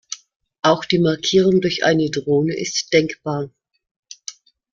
[0.63, 3.51] Auch die Markierung durch eine Drohne ist denkbar.